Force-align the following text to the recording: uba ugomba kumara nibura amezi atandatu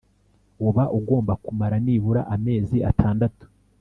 uba 0.67 0.83
ugomba 0.97 1.33
kumara 1.43 1.75
nibura 1.85 2.21
amezi 2.35 2.77
atandatu 2.91 3.45